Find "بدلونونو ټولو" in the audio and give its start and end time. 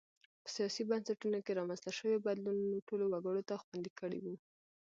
2.25-3.03